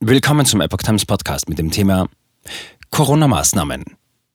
[0.00, 2.06] Willkommen zum Epoch Times Podcast mit dem Thema
[2.90, 3.82] Corona-Maßnahmen.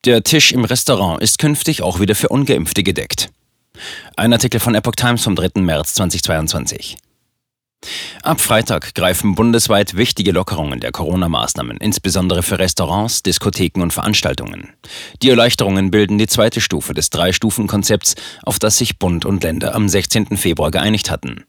[0.05, 3.29] Der Tisch im Restaurant ist künftig auch wieder für Ungeimpfte gedeckt.
[4.17, 5.61] Ein Artikel von Epoch Times vom 3.
[5.61, 6.97] März 2022.
[8.23, 14.69] Ab Freitag greifen bundesweit wichtige Lockerungen der Corona-Maßnahmen, insbesondere für Restaurants, Diskotheken und Veranstaltungen.
[15.21, 19.87] Die Erleichterungen bilden die zweite Stufe des Drei-Stufen-Konzepts, auf das sich Bund und Länder am
[19.87, 20.37] 16.
[20.37, 21.45] Februar geeinigt hatten.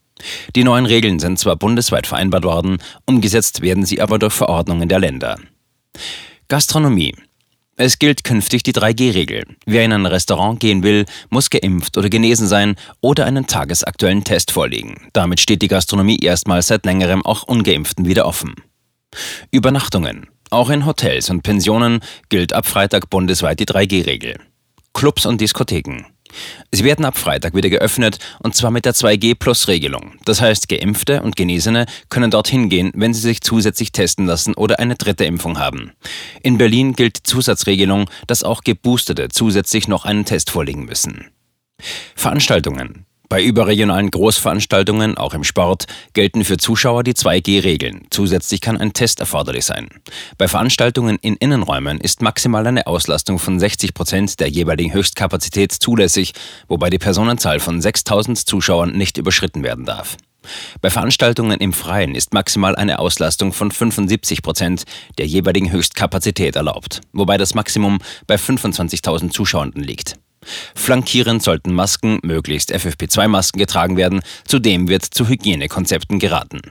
[0.55, 4.99] Die neuen Regeln sind zwar bundesweit vereinbart worden, umgesetzt werden sie aber durch Verordnungen der
[4.99, 5.37] Länder.
[6.47, 7.15] Gastronomie.
[7.75, 9.45] Es gilt künftig die 3G-Regel.
[9.65, 14.51] Wer in ein Restaurant gehen will, muss geimpft oder genesen sein oder einen tagesaktuellen Test
[14.51, 15.07] vorlegen.
[15.13, 18.53] Damit steht die Gastronomie erstmals seit längerem auch ungeimpften wieder offen.
[19.49, 20.27] Übernachtungen.
[20.51, 24.39] Auch in Hotels und Pensionen gilt ab Freitag bundesweit die 3G-Regel.
[24.93, 26.05] Clubs und Diskotheken.
[26.71, 30.13] Sie werden ab Freitag wieder geöffnet und zwar mit der 2G-Plus-Regelung.
[30.25, 34.79] Das heißt, Geimpfte und Genesene können dorthin gehen, wenn sie sich zusätzlich testen lassen oder
[34.79, 35.91] eine dritte Impfung haben.
[36.41, 41.25] In Berlin gilt die Zusatzregelung, dass auch Geboostete zusätzlich noch einen Test vorlegen müssen.
[42.15, 43.05] Veranstaltungen.
[43.29, 48.05] Bei überregionalen Großveranstaltungen, auch im Sport, gelten für Zuschauer die 2G-Regeln.
[48.11, 49.89] Zusätzlich kann ein Test erforderlich sein.
[50.37, 56.33] Bei Veranstaltungen in Innenräumen ist maximal eine Auslastung von 60 Prozent der jeweiligen Höchstkapazität zulässig,
[56.67, 60.17] wobei die Personenzahl von 6000 Zuschauern nicht überschritten werden darf.
[60.81, 64.83] Bei Veranstaltungen im Freien ist maximal eine Auslastung von 75 Prozent
[65.17, 70.15] der jeweiligen Höchstkapazität erlaubt, wobei das Maximum bei 25.000 Zuschauenden liegt.
[70.75, 74.21] Flankierend sollten Masken, möglichst FFP2-Masken, getragen werden.
[74.45, 76.61] Zudem wird zu Hygienekonzepten geraten.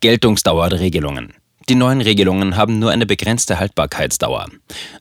[0.00, 1.34] Geltungsdauer der Regelungen.
[1.68, 4.46] Die neuen Regelungen haben nur eine begrenzte Haltbarkeitsdauer.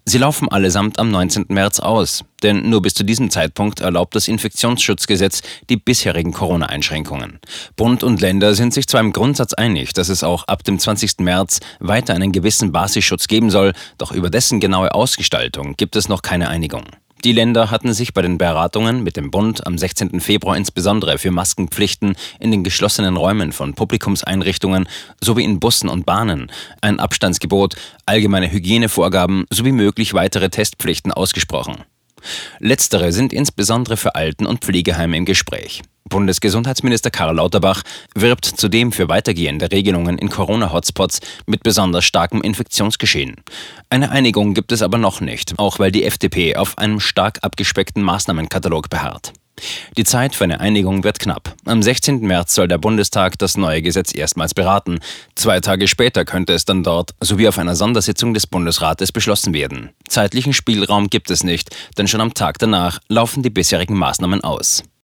[0.04, 1.46] Sie laufen allesamt am 19.
[1.48, 7.40] März aus, denn nur bis zu diesem Zeitpunkt erlaubt das Infektionsschutzgesetz die bisherigen Corona-Einschränkungen.
[7.78, 11.20] Bund und Länder sind sich zwar im Grundsatz einig, dass es auch ab dem 20.
[11.20, 16.22] März weiter einen gewissen Basisschutz geben soll, doch über dessen genaue Ausgestaltung gibt es noch
[16.22, 16.84] keine Einigung.
[17.24, 20.22] Die Länder hatten sich bei den Beratungen mit dem Bund am 16.
[20.22, 24.88] Februar insbesondere für Maskenpflichten in den geschlossenen Räumen von Publikumseinrichtungen
[25.20, 26.52] sowie in Bussen und Bahnen,
[26.82, 31.84] ein Abstandsgebot, allgemeine Hygienevorgaben sowie möglich weitere Testpflichten ausgesprochen.
[32.60, 35.82] Letztere sind insbesondere für Alten- und Pflegeheime im Gespräch.
[36.10, 37.84] Bundesgesundheitsminister Karl Lauterbach
[38.16, 43.36] wirbt zudem für weitergehende Regelungen in Corona-Hotspots mit besonders starkem Infektionsgeschehen.
[43.90, 48.04] Eine Einigung gibt es aber noch nicht, auch weil die FDP auf einem stark abgespeckten
[48.04, 49.34] Maßnahmenkatalog beharrt.
[49.98, 51.56] Die Zeit für eine Einigung wird knapp.
[51.66, 52.20] Am 16.
[52.20, 55.00] März soll der Bundestag das neue Gesetz erstmals beraten.
[55.36, 59.90] Zwei Tage später könnte es dann dort sowie auf einer Sondersitzung des Bundesrates beschlossen werden.
[60.08, 64.84] Zeitlichen Spielraum gibt es nicht, denn schon am Tag danach laufen die bisherigen Maßnahmen aus.